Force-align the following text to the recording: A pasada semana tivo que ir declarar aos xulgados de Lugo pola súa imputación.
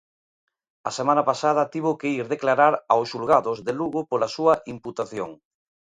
A 0.89 0.91
pasada 0.91 1.65
semana 1.69 1.69
tivo 1.73 1.91
que 1.99 2.11
ir 2.17 2.25
declarar 2.33 2.73
aos 2.91 3.07
xulgados 3.11 3.57
de 3.65 3.73
Lugo 3.79 4.01
pola 4.09 4.31
súa 4.35 4.53
imputación. 4.73 5.29